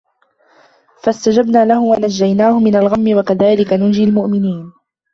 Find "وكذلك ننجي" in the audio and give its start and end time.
3.17-4.03